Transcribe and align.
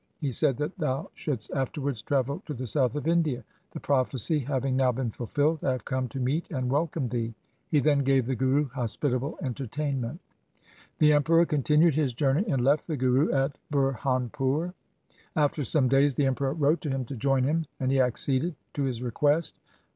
He 0.19 0.31
said 0.31 0.57
that 0.57 0.79
thou 0.79 1.11
shouldst 1.13 1.51
afterwards 1.51 2.01
travel 2.01 2.41
to 2.47 2.55
the 2.55 2.65
south 2.65 2.95
of 2.95 3.05
India. 3.07 3.43
The 3.69 3.79
prophecy 3.79 4.39
having 4.39 4.75
now 4.75 4.91
been 4.91 5.11
fulfilled, 5.11 5.59
I 5.63 5.73
have 5.73 5.85
come 5.85 6.07
to 6.07 6.19
meet 6.19 6.49
and 6.49 6.71
wel 6.71 6.87
come 6.87 7.07
thee.' 7.09 7.35
He 7.69 7.79
then 7.81 7.99
gave 7.99 8.25
the 8.25 8.35
Guru 8.35 8.67
hospitable 8.69 9.37
entertainment. 9.43 10.19
The 10.97 11.13
Emperor 11.13 11.45
continued 11.45 11.93
his 11.93 12.15
journey 12.15 12.45
and 12.47 12.61
left 12.63 12.87
the 12.87 12.97
Guru 12.97 13.31
at 13.31 13.59
Burhanpur. 13.71 14.73
After 15.35 15.63
some 15.63 15.87
days 15.87 16.15
the 16.15 16.25
Emperor 16.25 16.53
wrote 16.55 16.81
to 16.81 16.89
him 16.89 17.05
to 17.05 17.15
join 17.15 17.43
him, 17.43 17.65
and 17.79 17.91
he 17.91 17.99
acceded 18.01 18.55
to 18.73 18.81
his 18.85 19.03
request. 19.03 19.53